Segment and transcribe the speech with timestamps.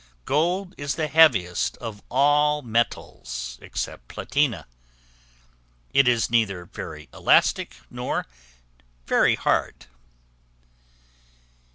[0.25, 4.65] Gold is the heaviest of all metals, except platina;
[5.93, 8.25] it is neither very elastic, nor
[9.05, 9.85] very hard.